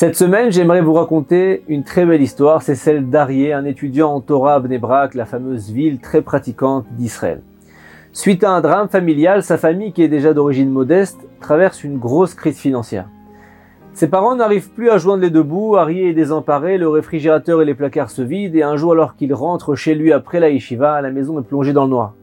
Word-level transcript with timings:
Cette 0.00 0.14
semaine, 0.14 0.52
j'aimerais 0.52 0.80
vous 0.80 0.92
raconter 0.92 1.64
une 1.66 1.82
très 1.82 2.06
belle 2.06 2.22
histoire, 2.22 2.62
c'est 2.62 2.76
celle 2.76 3.10
d'Arié, 3.10 3.52
un 3.52 3.64
étudiant 3.64 4.12
en 4.12 4.20
Torah 4.20 4.60
Bnebrak, 4.60 5.14
la 5.14 5.26
fameuse 5.26 5.72
ville 5.72 5.98
très 5.98 6.22
pratiquante 6.22 6.86
d'Israël. 6.92 7.42
Suite 8.12 8.44
à 8.44 8.52
un 8.52 8.60
drame 8.60 8.88
familial, 8.88 9.42
sa 9.42 9.58
famille, 9.58 9.92
qui 9.92 10.04
est 10.04 10.08
déjà 10.08 10.34
d'origine 10.34 10.70
modeste, 10.70 11.18
traverse 11.40 11.82
une 11.82 11.98
grosse 11.98 12.34
crise 12.34 12.58
financière. 12.58 13.08
Ses 13.92 14.06
parents 14.06 14.36
n'arrivent 14.36 14.70
plus 14.70 14.88
à 14.88 14.98
joindre 14.98 15.22
les 15.22 15.30
deux 15.30 15.42
bouts, 15.42 15.74
Arié 15.74 16.10
est 16.10 16.14
désemparé, 16.14 16.78
le 16.78 16.88
réfrigérateur 16.88 17.60
et 17.60 17.64
les 17.64 17.74
placards 17.74 18.10
se 18.10 18.22
vident, 18.22 18.56
et 18.56 18.62
un 18.62 18.76
jour 18.76 18.92
alors 18.92 19.16
qu'il 19.16 19.34
rentre 19.34 19.74
chez 19.74 19.96
lui 19.96 20.12
après 20.12 20.38
la 20.38 20.50
yeshiva, 20.50 21.02
la 21.02 21.10
maison 21.10 21.40
est 21.40 21.44
plongée 21.44 21.72
dans 21.72 21.86
le 21.86 21.90
noir. 21.90 22.14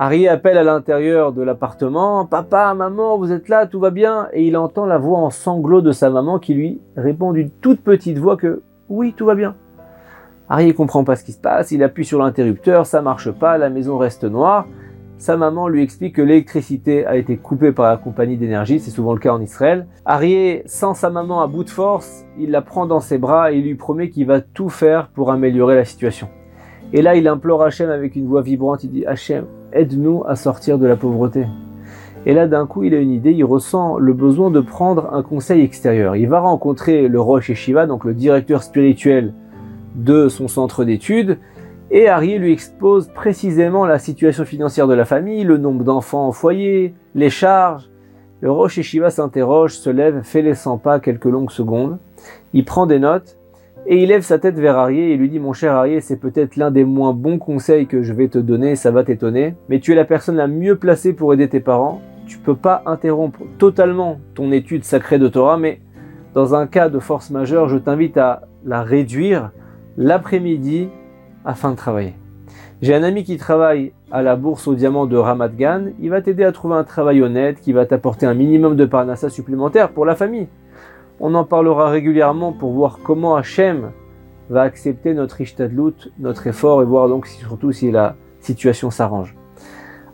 Harry 0.00 0.28
appelle 0.28 0.56
à 0.58 0.62
l'intérieur 0.62 1.32
de 1.32 1.42
l'appartement 1.42 2.24
Papa, 2.24 2.72
maman, 2.72 3.18
vous 3.18 3.32
êtes 3.32 3.48
là, 3.48 3.66
tout 3.66 3.80
va 3.80 3.90
bien? 3.90 4.28
Et 4.32 4.46
il 4.46 4.56
entend 4.56 4.86
la 4.86 4.96
voix 4.96 5.18
en 5.18 5.30
sanglots 5.30 5.80
de 5.80 5.90
sa 5.90 6.08
maman 6.08 6.38
qui 6.38 6.54
lui 6.54 6.80
répond 6.96 7.32
d'une 7.32 7.50
toute 7.50 7.80
petite 7.80 8.16
voix 8.16 8.36
que 8.36 8.62
oui, 8.88 9.12
tout 9.16 9.26
va 9.26 9.34
bien. 9.34 9.56
Harry 10.48 10.68
ne 10.68 10.72
comprend 10.72 11.02
pas 11.02 11.16
ce 11.16 11.24
qui 11.24 11.32
se 11.32 11.40
passe, 11.40 11.72
il 11.72 11.82
appuie 11.82 12.04
sur 12.04 12.20
l'interrupteur, 12.20 12.86
ça 12.86 13.02
marche 13.02 13.32
pas, 13.32 13.58
la 13.58 13.70
maison 13.70 13.98
reste 13.98 14.22
noire. 14.22 14.66
Sa 15.18 15.36
maman 15.36 15.66
lui 15.66 15.82
explique 15.82 16.14
que 16.14 16.22
l'électricité 16.22 17.04
a 17.04 17.16
été 17.16 17.36
coupée 17.36 17.72
par 17.72 17.90
la 17.90 17.96
compagnie 17.96 18.36
d'énergie, 18.36 18.78
c'est 18.78 18.92
souvent 18.92 19.14
le 19.14 19.18
cas 19.18 19.32
en 19.32 19.40
Israël. 19.40 19.88
Harry, 20.04 20.62
sans 20.66 20.94
sa 20.94 21.10
maman 21.10 21.42
à 21.42 21.48
bout 21.48 21.64
de 21.64 21.70
force, 21.70 22.24
il 22.38 22.52
la 22.52 22.62
prend 22.62 22.86
dans 22.86 23.00
ses 23.00 23.18
bras 23.18 23.50
et 23.50 23.60
lui 23.60 23.74
promet 23.74 24.10
qu'il 24.10 24.28
va 24.28 24.42
tout 24.42 24.68
faire 24.68 25.08
pour 25.08 25.32
améliorer 25.32 25.74
la 25.74 25.84
situation. 25.84 26.28
Et 26.92 27.02
là, 27.02 27.16
il 27.16 27.26
implore 27.26 27.64
Hachem 27.64 27.90
avec 27.90 28.14
une 28.14 28.28
voix 28.28 28.42
vibrante, 28.42 28.84
il 28.84 28.92
dit 28.92 29.04
Hachem, 29.04 29.44
aide-nous 29.72 30.24
à 30.26 30.36
sortir 30.36 30.78
de 30.78 30.86
la 30.86 30.96
pauvreté. 30.96 31.46
Et 32.26 32.34
là, 32.34 32.46
d'un 32.46 32.66
coup, 32.66 32.82
il 32.82 32.94
a 32.94 32.98
une 32.98 33.12
idée, 33.12 33.32
il 33.32 33.44
ressent 33.44 33.96
le 33.96 34.12
besoin 34.12 34.50
de 34.50 34.60
prendre 34.60 35.14
un 35.14 35.22
conseil 35.22 35.62
extérieur. 35.62 36.16
Il 36.16 36.28
va 36.28 36.40
rencontrer 36.40 37.08
le 37.08 37.20
Roche 37.20 37.52
Shiva, 37.52 37.86
donc 37.86 38.04
le 38.04 38.14
directeur 38.14 38.62
spirituel 38.62 39.32
de 39.94 40.28
son 40.28 40.48
centre 40.48 40.84
d'études, 40.84 41.38
et 41.90 42.08
Harry 42.08 42.38
lui 42.38 42.52
expose 42.52 43.08
précisément 43.08 43.86
la 43.86 43.98
situation 43.98 44.44
financière 44.44 44.86
de 44.86 44.94
la 44.94 45.06
famille, 45.06 45.42
le 45.44 45.56
nombre 45.56 45.84
d'enfants 45.84 46.28
au 46.28 46.32
foyer, 46.32 46.94
les 47.14 47.30
charges. 47.30 47.88
Le 48.40 48.50
Roche 48.50 48.80
Shiva 48.82 49.08
s'interroge, 49.08 49.72
se 49.72 49.88
lève, 49.88 50.20
fait 50.22 50.42
les 50.42 50.54
100 50.54 50.78
pas 50.78 51.00
quelques 51.00 51.24
longues 51.24 51.50
secondes. 51.50 51.98
Il 52.52 52.66
prend 52.66 52.86
des 52.86 52.98
notes 52.98 53.37
et 53.86 54.02
il 54.02 54.08
lève 54.08 54.22
sa 54.22 54.38
tête 54.38 54.58
vers 54.58 54.76
Arié 54.76 55.12
et 55.12 55.16
lui 55.16 55.30
dit 55.30 55.38
Mon 55.38 55.52
cher 55.52 55.72
Arié, 55.72 56.00
c'est 56.00 56.18
peut-être 56.18 56.56
l'un 56.56 56.70
des 56.70 56.84
moins 56.84 57.12
bons 57.12 57.38
conseils 57.38 57.86
que 57.86 58.02
je 58.02 58.12
vais 58.12 58.28
te 58.28 58.38
donner, 58.38 58.76
ça 58.76 58.90
va 58.90 59.04
t'étonner, 59.04 59.54
mais 59.68 59.80
tu 59.80 59.92
es 59.92 59.94
la 59.94 60.04
personne 60.04 60.36
la 60.36 60.46
mieux 60.46 60.76
placée 60.76 61.12
pour 61.12 61.32
aider 61.32 61.48
tes 61.48 61.60
parents. 61.60 62.00
Tu 62.26 62.38
peux 62.38 62.56
pas 62.56 62.82
interrompre 62.84 63.40
totalement 63.58 64.20
ton 64.34 64.52
étude 64.52 64.84
sacrée 64.84 65.18
de 65.18 65.28
Torah, 65.28 65.56
mais 65.56 65.80
dans 66.34 66.54
un 66.54 66.66
cas 66.66 66.90
de 66.90 66.98
force 66.98 67.30
majeure, 67.30 67.68
je 67.68 67.78
t'invite 67.78 68.18
à 68.18 68.42
la 68.64 68.82
réduire 68.82 69.50
l'après-midi 69.96 70.88
afin 71.44 71.70
de 71.70 71.76
travailler. 71.76 72.14
J'ai 72.80 72.94
un 72.94 73.02
ami 73.02 73.24
qui 73.24 73.38
travaille 73.38 73.92
à 74.12 74.22
la 74.22 74.36
bourse 74.36 74.68
au 74.68 74.74
diamant 74.74 75.06
de 75.06 75.16
Ramat 75.16 75.48
Gan. 75.48 75.86
Il 76.00 76.10
va 76.10 76.22
t'aider 76.22 76.44
à 76.44 76.52
trouver 76.52 76.76
un 76.76 76.84
travail 76.84 77.22
honnête 77.22 77.60
qui 77.60 77.72
va 77.72 77.86
t'apporter 77.86 78.24
un 78.24 78.34
minimum 78.34 78.76
de 78.76 78.84
parnassa 78.84 79.30
supplémentaire 79.30 79.88
pour 79.88 80.04
la 80.04 80.14
famille. 80.14 80.46
On 81.20 81.34
en 81.34 81.44
parlera 81.44 81.90
régulièrement 81.90 82.52
pour 82.52 82.70
voir 82.70 83.00
comment 83.02 83.34
Hachem 83.34 83.90
va 84.50 84.62
accepter 84.62 85.14
notre 85.14 85.40
ishtadlout, 85.40 86.10
notre 86.20 86.46
effort 86.46 86.80
et 86.80 86.84
voir 86.84 87.08
donc 87.08 87.26
surtout 87.26 87.72
si 87.72 87.90
la 87.90 88.14
situation 88.38 88.90
s'arrange. 88.90 89.34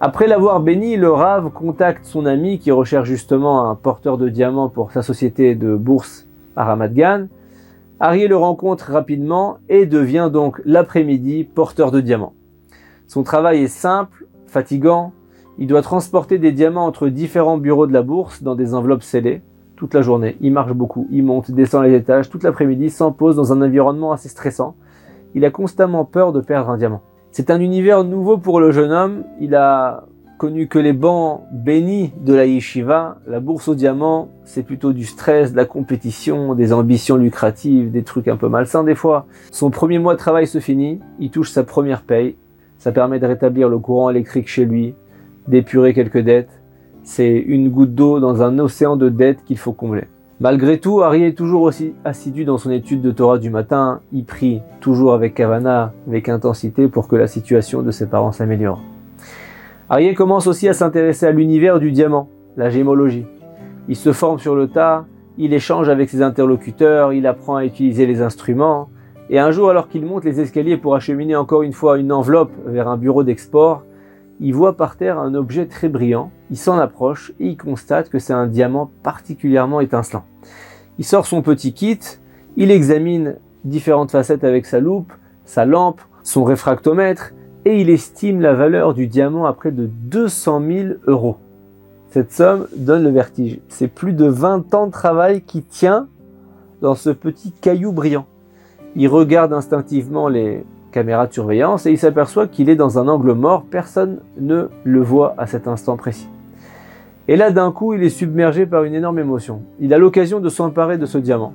Après 0.00 0.26
l'avoir 0.26 0.60
béni, 0.60 0.96
le 0.96 1.10
Rav 1.10 1.50
contacte 1.50 2.06
son 2.06 2.24
ami 2.24 2.58
qui 2.58 2.70
recherche 2.70 3.06
justement 3.06 3.68
un 3.68 3.74
porteur 3.74 4.16
de 4.16 4.30
diamants 4.30 4.70
pour 4.70 4.92
sa 4.92 5.02
société 5.02 5.54
de 5.54 5.76
bourse 5.76 6.26
à 6.56 6.64
Ramat 6.64 6.88
Gan. 6.88 7.26
Harry 8.00 8.26
le 8.26 8.36
rencontre 8.36 8.90
rapidement 8.90 9.58
et 9.68 9.84
devient 9.84 10.30
donc 10.32 10.60
l'après-midi 10.64 11.44
porteur 11.44 11.90
de 11.90 12.00
diamants. 12.00 12.32
Son 13.06 13.22
travail 13.22 13.62
est 13.62 13.68
simple, 13.68 14.26
fatigant. 14.46 15.12
Il 15.58 15.66
doit 15.66 15.82
transporter 15.82 16.38
des 16.38 16.50
diamants 16.50 16.86
entre 16.86 17.08
différents 17.08 17.58
bureaux 17.58 17.86
de 17.86 17.92
la 17.92 18.02
bourse 18.02 18.42
dans 18.42 18.54
des 18.54 18.74
enveloppes 18.74 19.02
scellées 19.02 19.42
toute 19.76 19.94
la 19.94 20.02
journée. 20.02 20.36
Il 20.40 20.52
marche 20.52 20.72
beaucoup, 20.72 21.06
il 21.10 21.24
monte, 21.24 21.50
descend 21.50 21.84
les 21.84 21.94
étages 21.94 22.30
toute 22.30 22.42
l'après-midi 22.42 22.90
sans 22.90 23.12
pause 23.12 23.36
dans 23.36 23.52
un 23.52 23.62
environnement 23.62 24.12
assez 24.12 24.28
stressant. 24.28 24.76
Il 25.34 25.44
a 25.44 25.50
constamment 25.50 26.04
peur 26.04 26.32
de 26.32 26.40
perdre 26.40 26.70
un 26.70 26.76
diamant. 26.76 27.02
C'est 27.32 27.50
un 27.50 27.58
univers 27.58 28.04
nouveau 28.04 28.38
pour 28.38 28.60
le 28.60 28.70
jeune 28.70 28.92
homme. 28.92 29.24
Il 29.40 29.56
a 29.56 30.04
connu 30.38 30.68
que 30.68 30.78
les 30.78 30.92
bancs 30.92 31.42
bénis 31.52 32.12
de 32.20 32.34
la 32.34 32.46
yeshiva. 32.46 33.18
La 33.26 33.40
bourse 33.40 33.66
au 33.66 33.74
diamant, 33.74 34.28
c'est 34.44 34.62
plutôt 34.62 34.92
du 34.92 35.04
stress, 35.04 35.52
de 35.52 35.56
la 35.56 35.64
compétition, 35.64 36.54
des 36.54 36.72
ambitions 36.72 37.16
lucratives, 37.16 37.90
des 37.90 38.04
trucs 38.04 38.28
un 38.28 38.36
peu 38.36 38.48
malsains 38.48 38.84
des 38.84 38.94
fois. 38.94 39.26
Son 39.50 39.70
premier 39.70 39.98
mois 39.98 40.14
de 40.14 40.18
travail 40.18 40.46
se 40.46 40.60
finit, 40.60 41.00
il 41.18 41.30
touche 41.30 41.50
sa 41.50 41.64
première 41.64 42.02
paye. 42.02 42.36
Ça 42.78 42.92
permet 42.92 43.18
de 43.18 43.26
rétablir 43.26 43.68
le 43.68 43.78
courant 43.78 44.10
électrique 44.10 44.48
chez 44.48 44.64
lui, 44.64 44.94
d'épurer 45.48 45.94
quelques 45.94 46.18
dettes 46.18 46.60
c'est 47.04 47.36
une 47.36 47.68
goutte 47.68 47.94
d'eau 47.94 48.18
dans 48.18 48.42
un 48.42 48.58
océan 48.58 48.96
de 48.96 49.08
dettes 49.08 49.44
qu'il 49.44 49.58
faut 49.58 49.72
combler. 49.72 50.04
Malgré 50.40 50.80
tout, 50.80 51.02
Harry 51.02 51.22
est 51.22 51.36
toujours 51.36 51.62
aussi 51.62 51.94
assidu 52.04 52.44
dans 52.44 52.58
son 52.58 52.70
étude 52.70 53.02
de 53.02 53.12
Torah 53.12 53.38
du 53.38 53.50
matin. 53.50 54.00
Il 54.12 54.24
prie 54.24 54.62
toujours 54.80 55.14
avec 55.14 55.34
Kavana, 55.34 55.92
avec 56.08 56.28
intensité 56.28 56.88
pour 56.88 57.06
que 57.06 57.14
la 57.14 57.28
situation 57.28 57.82
de 57.82 57.90
ses 57.90 58.08
parents 58.08 58.32
s'améliore. 58.32 58.82
Harry 59.88 60.12
commence 60.14 60.46
aussi 60.46 60.66
à 60.68 60.72
s'intéresser 60.72 61.26
à 61.26 61.30
l'univers 61.30 61.78
du 61.78 61.92
diamant, 61.92 62.28
la 62.56 62.70
gémologie. 62.70 63.26
Il 63.88 63.96
se 63.96 64.12
forme 64.12 64.38
sur 64.38 64.56
le 64.56 64.66
tas, 64.66 65.04
il 65.36 65.52
échange 65.52 65.88
avec 65.88 66.08
ses 66.08 66.22
interlocuteurs, 66.22 67.12
il 67.12 67.26
apprend 67.26 67.56
à 67.56 67.64
utiliser 67.64 68.06
les 68.06 68.22
instruments. 68.22 68.88
Et 69.30 69.38
un 69.38 69.50
jour, 69.50 69.70
alors 69.70 69.88
qu'il 69.88 70.04
monte 70.04 70.24
les 70.24 70.40
escaliers 70.40 70.78
pour 70.78 70.94
acheminer 70.94 71.36
encore 71.36 71.62
une 71.62 71.72
fois 71.72 71.98
une 71.98 72.12
enveloppe 72.12 72.52
vers 72.66 72.88
un 72.88 72.96
bureau 72.96 73.24
d'export, 73.24 73.84
il 74.44 74.52
voit 74.52 74.76
par 74.76 74.98
terre 74.98 75.18
un 75.18 75.34
objet 75.34 75.64
très 75.64 75.88
brillant, 75.88 76.30
il 76.50 76.58
s'en 76.58 76.76
approche 76.76 77.32
et 77.40 77.46
il 77.46 77.56
constate 77.56 78.10
que 78.10 78.18
c'est 78.18 78.34
un 78.34 78.46
diamant 78.46 78.90
particulièrement 79.02 79.80
étincelant. 79.80 80.24
Il 80.98 81.06
sort 81.06 81.24
son 81.24 81.40
petit 81.40 81.72
kit, 81.72 81.98
il 82.58 82.70
examine 82.70 83.36
différentes 83.64 84.10
facettes 84.10 84.44
avec 84.44 84.66
sa 84.66 84.80
loupe, 84.80 85.14
sa 85.46 85.64
lampe, 85.64 86.02
son 86.22 86.44
réfractomètre 86.44 87.32
et 87.64 87.80
il 87.80 87.88
estime 87.88 88.42
la 88.42 88.52
valeur 88.52 88.92
du 88.92 89.06
diamant 89.06 89.46
à 89.46 89.54
près 89.54 89.72
de 89.72 89.86
200 89.86 90.62
000 90.68 90.88
euros. 91.06 91.38
Cette 92.10 92.30
somme 92.30 92.66
donne 92.76 93.02
le 93.02 93.10
vertige. 93.10 93.60
C'est 93.68 93.88
plus 93.88 94.12
de 94.12 94.26
20 94.26 94.74
ans 94.74 94.88
de 94.88 94.92
travail 94.92 95.40
qui 95.40 95.62
tient 95.62 96.06
dans 96.82 96.94
ce 96.94 97.08
petit 97.08 97.50
caillou 97.50 97.92
brillant. 97.92 98.26
Il 98.94 99.08
regarde 99.08 99.54
instinctivement 99.54 100.28
les, 100.28 100.64
caméra 100.94 101.26
de 101.26 101.32
surveillance 101.32 101.86
et 101.86 101.90
il 101.90 101.98
s'aperçoit 101.98 102.46
qu'il 102.46 102.70
est 102.70 102.76
dans 102.76 103.00
un 103.00 103.08
angle 103.08 103.32
mort, 103.32 103.64
personne 103.68 104.20
ne 104.38 104.68
le 104.84 105.00
voit 105.00 105.34
à 105.38 105.48
cet 105.48 105.66
instant 105.66 105.96
précis. 105.96 106.28
Et 107.26 107.34
là 107.34 107.50
d'un 107.50 107.72
coup 107.72 107.94
il 107.94 108.04
est 108.04 108.10
submergé 108.10 108.64
par 108.64 108.84
une 108.84 108.94
énorme 108.94 109.18
émotion. 109.18 109.62
Il 109.80 109.92
a 109.92 109.98
l'occasion 109.98 110.38
de 110.38 110.48
s'emparer 110.48 110.96
de 110.96 111.04
ce 111.04 111.18
diamant, 111.18 111.52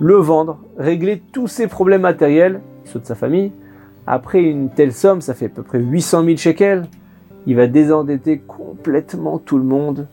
le 0.00 0.14
vendre, 0.14 0.58
régler 0.78 1.22
tous 1.32 1.48
ses 1.48 1.66
problèmes 1.66 2.00
matériels, 2.00 2.62
ceux 2.84 2.98
de 2.98 3.04
sa 3.04 3.14
famille. 3.14 3.52
Après 4.06 4.42
une 4.42 4.70
telle 4.70 4.94
somme, 4.94 5.20
ça 5.20 5.34
fait 5.34 5.46
à 5.46 5.50
peu 5.50 5.62
près 5.62 5.78
800 5.78 6.24
000 6.24 6.36
shekels. 6.38 6.86
Il 7.46 7.56
va 7.56 7.66
désendetter 7.66 8.38
complètement 8.38 9.38
tout 9.38 9.58
le 9.58 9.64
monde. 9.64 10.08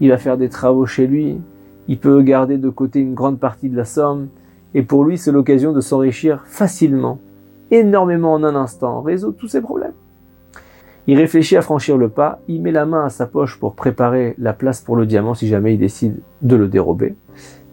Il 0.00 0.08
va 0.08 0.18
faire 0.18 0.36
des 0.36 0.48
travaux 0.48 0.84
chez 0.84 1.06
lui. 1.06 1.40
Il 1.86 1.98
peut 1.98 2.20
garder 2.22 2.58
de 2.58 2.70
côté 2.70 3.00
une 3.00 3.14
grande 3.14 3.38
partie 3.38 3.68
de 3.68 3.76
la 3.76 3.84
somme. 3.84 4.28
Et 4.74 4.82
pour 4.82 5.04
lui, 5.04 5.16
c'est 5.16 5.32
l'occasion 5.32 5.72
de 5.72 5.80
s'enrichir 5.80 6.42
facilement 6.44 7.18
énormément 7.70 8.32
en 8.32 8.44
un 8.44 8.54
instant, 8.54 9.02
résout 9.02 9.32
tous 9.32 9.48
ses 9.48 9.60
problèmes. 9.60 9.94
Il 11.06 11.18
réfléchit 11.18 11.56
à 11.56 11.62
franchir 11.62 11.96
le 11.96 12.08
pas, 12.08 12.40
il 12.46 12.62
met 12.62 12.72
la 12.72 12.86
main 12.86 13.04
à 13.04 13.08
sa 13.08 13.26
poche 13.26 13.58
pour 13.58 13.74
préparer 13.74 14.34
la 14.38 14.52
place 14.52 14.80
pour 14.80 14.96
le 14.96 15.06
diamant 15.06 15.34
si 15.34 15.48
jamais 15.48 15.74
il 15.74 15.78
décide 15.78 16.20
de 16.42 16.56
le 16.56 16.68
dérober. 16.68 17.16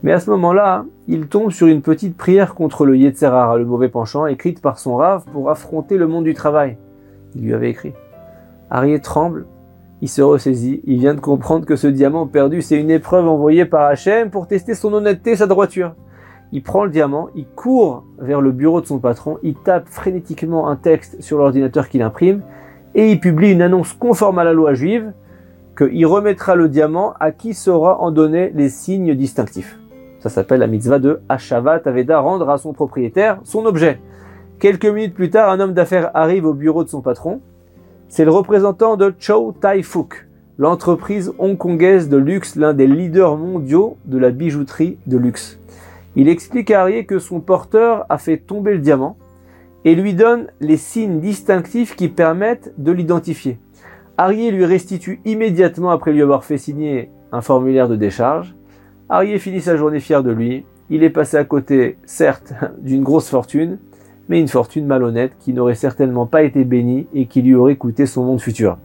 Mais 0.04 0.12
à 0.12 0.20
ce 0.20 0.30
moment-là, 0.30 0.86
il 1.08 1.28
tombe 1.28 1.52
sur 1.52 1.68
une 1.68 1.82
petite 1.82 2.16
prière 2.16 2.56
contre 2.56 2.86
le 2.86 2.98
Yetzerara, 2.98 3.58
le 3.58 3.66
mauvais 3.66 3.90
penchant, 3.90 4.28
écrite 4.28 4.62
par 4.62 4.80
son 4.80 4.96
rave 4.96 5.26
pour 5.34 5.50
affronter 5.50 5.98
le 5.98 6.08
monde 6.08 6.24
du 6.24 6.34
travail. 6.34 6.78
Il 7.36 7.44
lui 7.44 7.54
avait 7.54 7.70
écrit. 7.70 7.94
Harriet 8.70 9.00
tremble, 9.00 9.46
il 10.02 10.10
se 10.10 10.22
ressaisit, 10.22 10.82
il 10.86 11.00
vient 11.00 11.16
de 11.16 11.20
comprendre 11.20 11.66
que 11.66 11.76
ce 11.76 11.88
diamant 11.88 12.28
perdu, 12.28 12.62
c'est 12.62 12.80
une 12.80 12.92
épreuve 12.92 13.28
envoyée 13.28 13.66
par 13.66 13.86
Hachem 13.86 14.30
pour 14.30 14.48
tester 14.48 14.76
son 14.76 14.94
honnêteté, 14.94 15.36
sa 15.36 15.48
droiture. 15.48 15.96
Il 16.52 16.64
prend 16.64 16.86
le 16.86 16.92
diamant, 16.92 17.30
il 17.36 17.46
court 17.46 18.04
vers 18.20 18.42
le 18.42 18.52
bureau 18.52 18.82
de 18.82 18.86
son 18.86 19.00
patron, 19.00 19.38
il 19.44 19.56
tape 19.56 19.88
frénétiquement 19.90 20.70
un 20.70 20.76
texte 20.76 21.22
sur 21.22 21.38
l'ordinateur 21.38 21.90
qu'il 21.90 22.02
imprime 22.02 22.42
et 22.96 23.12
il 23.12 23.20
publie 23.20 23.52
une 23.52 23.62
annonce 23.62 23.94
conforme 23.94 24.40
à 24.40 24.44
la 24.44 24.54
loi 24.54 24.74
juive 24.74 25.12
qu'il 25.78 26.06
remettra 26.06 26.56
le 26.56 26.70
diamant 26.70 27.14
à 27.20 27.32
qui 27.32 27.54
saura 27.54 28.00
en 28.02 28.12
donner 28.12 28.52
les 28.56 28.70
signes 28.70 29.14
distinctifs. 29.14 29.78
Ça 30.20 30.30
s'appelle 30.30 30.62
la 30.62 30.68
mitzvah 30.68 31.00
de 31.00 31.22
Hashavat 31.30 31.82
Aveda, 31.86 32.20
rendre 32.20 32.50
à 32.50 32.58
son 32.58 32.74
propriétaire 32.74 33.40
son 33.44 33.66
objet. 33.66 34.00
Quelques 34.60 34.86
minutes 34.86 35.14
plus 35.14 35.30
tard, 35.30 35.52
un 35.52 35.60
homme 35.60 35.74
d'affaires 35.74 36.10
arrive 36.16 36.46
au 36.46 36.54
bureau 36.54 36.84
de 36.84 36.90
son 36.90 37.02
patron. 37.02 37.42
C'est 38.10 38.26
le 38.26 38.32
représentant 38.32 38.98
de 38.98 39.14
Chow 39.20 39.54
Tai 39.62 39.84
Fook, 39.84 40.28
l'entreprise 40.58 41.32
hongkongaise 41.38 42.10
de 42.10 42.18
luxe, 42.18 42.56
l'un 42.56 42.74
des 42.74 42.88
leaders 42.88 43.38
mondiaux 43.38 43.98
de 44.06 44.18
la 44.18 44.32
bijouterie 44.32 44.98
de 45.06 45.18
luxe. 45.18 45.60
Il 46.20 46.30
explique 46.30 46.72
à 46.72 46.82
Arié 46.82 47.06
que 47.06 47.20
son 47.20 47.42
porteur 47.42 48.08
a 48.10 48.18
fait 48.18 48.38
tomber 48.38 48.74
le 48.74 48.80
diamant 48.80 49.18
et 49.86 49.94
lui 49.94 50.16
donne 50.16 50.48
les 50.60 50.76
signes 50.76 51.20
distinctifs 51.20 51.96
qui 51.96 52.08
permettent 52.08 52.74
de 52.80 52.92
l'identifier. 52.92 53.60
Arié 54.18 54.50
lui 54.50 54.66
restitue 54.66 55.22
immédiatement 55.26 55.92
après 55.92 56.12
lui 56.12 56.24
avoir 56.24 56.44
fait 56.44 56.58
signer 56.58 57.12
un 57.32 57.42
formulaire 57.42 57.88
de 57.88 57.96
décharge. 57.96 58.56
Arié 59.10 59.38
finit 59.38 59.62
sa 59.62 59.78
journée 59.78 60.00
fier 60.00 60.24
de 60.24 60.32
lui. 60.32 60.66
Il 60.90 61.04
est 61.04 61.12
passé 61.12 61.38
à 61.38 61.44
côté, 61.44 62.00
certes, 62.04 62.52
d'une 62.80 63.04
grosse 63.04 63.30
fortune, 63.30 63.78
mais 64.28 64.40
une 64.40 64.48
fortune 64.48 64.88
malhonnête 64.88 65.34
qui 65.38 65.54
n'aurait 65.54 65.76
certainement 65.76 66.26
pas 66.26 66.42
été 66.42 66.64
bénie 66.64 67.06
et 67.14 67.28
qui 67.28 67.44
lui 67.44 67.54
aurait 67.54 67.76
coûté 67.76 68.08
son 68.08 68.24
monde 68.24 68.42
futur. 68.42 68.80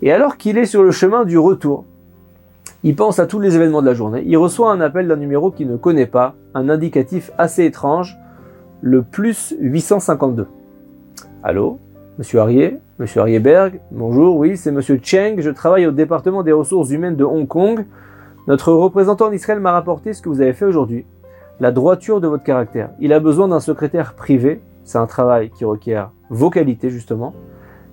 Et 0.00 0.12
alors 0.12 0.36
qu'il 0.36 0.56
est 0.56 0.64
sur 0.64 0.84
le 0.84 0.92
chemin 0.92 1.24
du 1.24 1.38
retour, 1.38 1.86
il 2.84 2.94
pense 2.94 3.18
à 3.18 3.26
tous 3.26 3.40
les 3.40 3.56
événements 3.56 3.82
de 3.82 3.86
la 3.86 3.94
journée, 3.94 4.22
il 4.24 4.36
reçoit 4.36 4.70
un 4.70 4.80
appel 4.80 5.08
d'un 5.08 5.16
numéro 5.16 5.50
qu'il 5.50 5.68
ne 5.68 5.76
connaît 5.76 6.06
pas, 6.06 6.34
un 6.54 6.68
indicatif 6.68 7.32
assez 7.36 7.64
étrange, 7.64 8.16
le 8.80 9.02
plus 9.02 9.56
852. 9.58 10.46
Allô? 11.42 11.78
Monsieur 12.18 12.40
Harrier? 12.40 12.78
Monsieur 12.98 13.20
Harrierberg? 13.20 13.80
Bonjour, 13.90 14.36
oui, 14.36 14.56
c'est 14.56 14.70
Monsieur 14.70 15.00
Cheng, 15.02 15.40
je 15.40 15.50
travaille 15.50 15.86
au 15.86 15.90
département 15.90 16.42
des 16.42 16.52
ressources 16.52 16.90
humaines 16.90 17.16
de 17.16 17.24
Hong 17.24 17.48
Kong. 17.48 17.84
Notre 18.46 18.72
représentant 18.72 19.26
en 19.26 19.32
Israël 19.32 19.60
m'a 19.60 19.72
rapporté 19.72 20.12
ce 20.12 20.22
que 20.22 20.28
vous 20.28 20.40
avez 20.40 20.52
fait 20.52 20.64
aujourd'hui, 20.64 21.04
la 21.60 21.72
droiture 21.72 22.20
de 22.20 22.28
votre 22.28 22.44
caractère. 22.44 22.90
Il 23.00 23.12
a 23.12 23.20
besoin 23.20 23.48
d'un 23.48 23.60
secrétaire 23.60 24.14
privé, 24.14 24.60
c'est 24.84 24.98
un 24.98 25.06
travail 25.06 25.50
qui 25.50 25.64
requiert 25.64 26.12
vos 26.30 26.50
qualités 26.50 26.90
justement. 26.90 27.34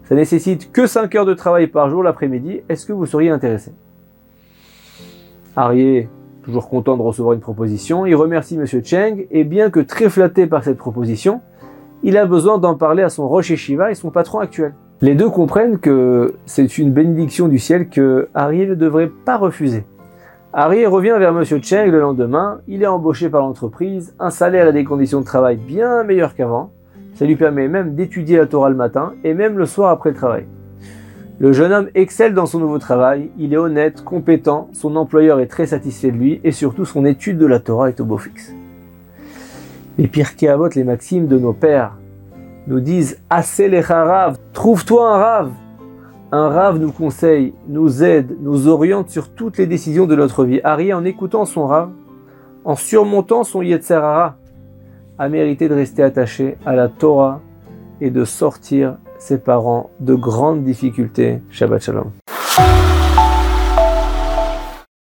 Ça 0.03 0.13
nécessite 0.13 0.71
que 0.71 0.85
5 0.85 1.13
heures 1.15 1.25
de 1.25 1.33
travail 1.33 1.65
par 1.67 1.89
jour 1.89 2.03
l'après-midi. 2.03 2.61
Est-ce 2.69 2.85
que 2.85 2.93
vous 2.93 3.07
seriez 3.07 3.31
intéressé? 3.31 3.73
Harrier, 5.55 6.09
toujours 6.43 6.69
content 6.69 6.97
de 6.97 7.01
recevoir 7.01 7.33
une 7.33 7.39
proposition, 7.39 8.05
il 8.05 8.15
remercie 8.15 8.55
M. 8.55 8.65
Cheng 8.83 9.25
et 9.31 9.43
bien 9.43 9.69
que 9.69 9.79
très 9.79 10.09
flatté 10.09 10.47
par 10.47 10.63
cette 10.63 10.77
proposition, 10.77 11.41
il 12.03 12.17
a 12.17 12.25
besoin 12.25 12.57
d'en 12.57 12.75
parler 12.75 13.03
à 13.03 13.09
son 13.09 13.27
Roche 13.27 13.55
Shiva 13.55 13.89
et 13.89 13.95
son 13.95 14.11
patron 14.11 14.39
actuel. 14.39 14.73
Les 15.01 15.15
deux 15.15 15.29
comprennent 15.29 15.79
que 15.79 16.35
c'est 16.45 16.77
une 16.77 16.91
bénédiction 16.91 17.47
du 17.47 17.59
ciel 17.59 17.89
que 17.89 18.29
Harrier 18.33 18.67
ne 18.67 18.75
devrait 18.75 19.11
pas 19.25 19.37
refuser. 19.37 19.85
Harrier 20.53 20.87
revient 20.87 21.15
vers 21.19 21.37
M. 21.37 21.43
Cheng 21.61 21.91
le 21.91 21.99
lendemain, 21.99 22.59
il 22.67 22.83
est 22.83 22.87
embauché 22.87 23.29
par 23.29 23.41
l'entreprise, 23.41 24.15
un 24.19 24.29
salaire 24.29 24.67
et 24.67 24.73
des 24.73 24.83
conditions 24.83 25.19
de 25.19 25.25
travail 25.25 25.57
bien 25.57 26.03
meilleurs 26.03 26.35
qu'avant, 26.35 26.71
ça 27.13 27.25
lui 27.25 27.35
permet 27.35 27.67
même 27.67 27.95
d'étudier 27.95 28.37
la 28.37 28.45
Torah 28.45 28.69
le 28.69 28.75
matin 28.75 29.13
et 29.23 29.33
même 29.33 29.57
le 29.57 29.65
soir 29.65 29.89
après 29.89 30.11
le 30.11 30.15
travail. 30.15 30.45
Le 31.37 31.51
jeune 31.51 31.73
homme 31.73 31.89
excelle 31.95 32.33
dans 32.33 32.45
son 32.45 32.59
nouveau 32.59 32.79
travail, 32.79 33.29
il 33.37 33.53
est 33.53 33.57
honnête, 33.57 34.05
compétent, 34.05 34.69
son 34.71 34.95
employeur 34.95 35.41
est 35.41 35.47
très 35.47 35.65
satisfait 35.65 36.11
de 36.11 36.15
lui 36.15 36.39
et 36.45 36.53
surtout 36.53 36.85
son 36.85 37.03
étude 37.03 37.37
de 37.37 37.45
la 37.45 37.59
Torah 37.59 37.89
est 37.89 37.99
au 37.99 38.05
beau 38.05 38.17
fixe. 38.17 38.53
Les 39.97 40.07
Pirkei 40.07 40.47
Avot, 40.47 40.69
les 40.75 40.85
maximes 40.85 41.27
de 41.27 41.37
nos 41.37 41.51
pères, 41.51 41.97
nous 42.67 42.79
disent 42.79 43.19
Assez 43.29 43.67
les 43.67 43.81
Rav, 43.81 44.37
trouve-toi 44.53 45.13
un 45.13 45.17
Rav. 45.17 45.51
Un 46.31 46.47
Rav 46.47 46.79
nous 46.79 46.93
conseille, 46.93 47.53
nous 47.67 48.01
aide, 48.01 48.37
nous 48.39 48.69
oriente 48.69 49.09
sur 49.09 49.27
toutes 49.29 49.57
les 49.57 49.67
décisions 49.67 50.05
de 50.05 50.15
notre 50.15 50.45
vie. 50.45 50.61
Ari, 50.63 50.93
en 50.93 51.03
écoutant 51.03 51.43
son 51.43 51.67
Rav, 51.67 51.89
en 52.63 52.77
surmontant 52.77 53.43
son 53.43 53.61
Yetzerara, 53.61 54.37
a 55.17 55.29
mérité 55.29 55.67
de 55.67 55.75
rester 55.75 56.01
attaché 56.01 56.57
à 56.65 56.77
la 56.77 56.87
Torah 56.87 57.41
et 57.99 58.09
de 58.09 58.23
sortir 58.23 58.97
ses 59.19 59.37
parents 59.37 59.89
de 59.99 60.13
grandes 60.15 60.63
difficultés. 60.63 61.41
Shabbat 61.49 61.83
Shalom. 61.83 62.11